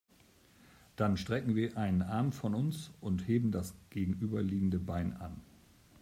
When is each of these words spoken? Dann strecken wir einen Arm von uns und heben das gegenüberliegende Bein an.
Dann 0.95 1.15
strecken 1.15 1.53
wir 1.55 1.77
einen 1.77 2.01
Arm 2.01 2.31
von 2.31 2.55
uns 2.55 2.89
und 3.01 3.27
heben 3.27 3.51
das 3.51 3.75
gegenüberliegende 3.91 4.79
Bein 4.79 5.13
an. 5.17 5.39